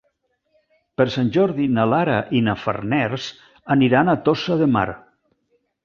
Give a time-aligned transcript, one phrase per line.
[1.01, 3.31] Per Sant Jordi na Lara i na Farners
[3.79, 4.91] aniran a Tossa de Mar.